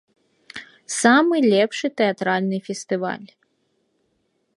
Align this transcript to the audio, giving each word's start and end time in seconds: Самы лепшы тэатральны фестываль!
Самы 0.99 1.35
лепшы 1.51 1.87
тэатральны 2.01 2.57
фестываль! 2.71 3.29